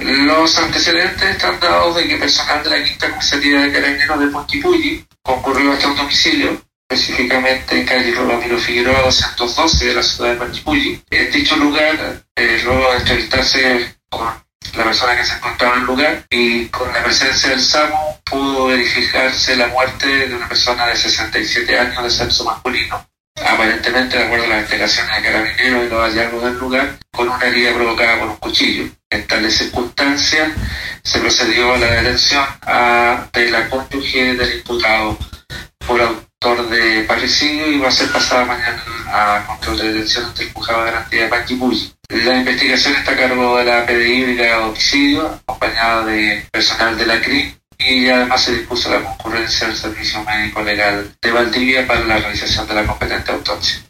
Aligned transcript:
Los 0.00 0.58
antecedentes 0.58 1.22
están 1.22 1.60
dados 1.60 1.94
de 1.94 2.08
que 2.08 2.16
personal 2.16 2.64
de 2.64 2.70
la 2.70 2.84
quinta 2.84 3.10
comisaría 3.10 3.60
de 3.60 3.72
carabineros 3.72 4.20
de 4.20 4.26
Ponquipulli 4.26 5.06
concurrió 5.22 5.72
hasta 5.72 5.86
un 5.86 5.96
domicilio, 5.96 6.60
específicamente 6.88 7.78
en 7.78 7.86
calle 7.86 8.12
Ramiro 8.12 8.58
Figueroa 8.58 9.02
212 9.02 9.84
de 9.86 9.94
la 9.94 10.02
ciudad 10.02 10.32
de 10.32 10.36
Ponquipulli. 10.36 11.02
En 11.10 11.30
dicho 11.30 11.56
lugar, 11.56 12.24
eh, 12.34 12.60
luego 12.64 12.90
de 12.90 12.98
entrevistarse 12.98 13.96
con 14.10 14.26
la 14.76 14.84
persona 14.84 15.16
que 15.16 15.24
se 15.24 15.34
encontraba 15.36 15.76
en 15.76 15.80
el 15.82 15.86
lugar 15.86 16.26
y 16.28 16.66
con 16.66 16.92
la 16.92 17.04
presencia 17.04 17.50
del 17.50 17.60
SAMU 17.60 18.18
pudo 18.24 18.66
verificarse 18.66 19.54
la 19.54 19.68
muerte 19.68 20.08
de 20.28 20.34
una 20.34 20.48
persona 20.48 20.86
de 20.88 20.96
67 20.96 21.78
años 21.78 22.02
de 22.02 22.10
sexo 22.10 22.44
masculino 22.44 23.13
aparentemente 23.44 24.16
de 24.16 24.24
acuerdo 24.24 24.44
a 24.44 24.48
las 24.48 24.58
investigaciones 24.58 25.16
de 25.16 25.22
carabineros 25.22 25.84
y 25.84 25.88
los 25.88 26.00
hallazgos 26.00 26.44
del 26.44 26.58
lugar, 26.58 26.98
con 27.12 27.28
una 27.28 27.46
herida 27.46 27.74
provocada 27.74 28.18
por 28.20 28.28
un 28.28 28.36
cuchillo. 28.36 28.88
En 29.10 29.26
tales 29.26 29.56
circunstancias 29.56 30.52
se 31.02 31.18
procedió 31.20 31.74
a 31.74 31.78
la 31.78 31.86
detención 31.86 32.44
de 33.32 33.50
la 33.50 33.68
cónyuge 33.68 34.34
del 34.34 34.56
imputado 34.56 35.18
por 35.86 36.00
autor 36.00 36.68
de 36.70 37.04
parricidio 37.04 37.70
y 37.70 37.78
va 37.78 37.88
a 37.88 37.92
ser 37.92 38.10
pasada 38.10 38.44
mañana 38.44 38.82
a 39.06 39.44
control 39.46 39.78
de 39.78 39.92
detención 39.92 40.24
ante 40.24 40.42
el 40.44 40.52
juzgado 40.52 40.84
de 40.84 40.90
garantía 40.90 41.22
de 41.22 41.28
Panquipulli. 41.28 41.94
La 42.08 42.36
investigación 42.36 42.94
está 42.96 43.12
a 43.12 43.16
cargo 43.16 43.58
de 43.58 43.64
la 43.64 43.86
PDI 43.86 44.34
de 44.34 44.54
homicidio, 44.54 45.40
acompañada 45.46 46.04
de 46.06 46.46
personal 46.50 46.96
de 46.96 47.06
la 47.06 47.20
CRI 47.20 47.56
y 47.78 48.08
además 48.08 48.42
se 48.42 48.56
dispuso 48.56 48.90
la 48.90 49.02
concurrencia 49.02 49.66
del 49.66 49.76
Servicio 49.76 50.22
Médico 50.24 50.62
Legal 50.62 51.14
de 51.20 51.30
Valdivia 51.30 51.86
para 51.86 52.04
la 52.04 52.18
realización 52.18 52.66
de 52.66 52.74
la 52.74 52.86
competente 52.86 53.32
autopsia. 53.32 53.82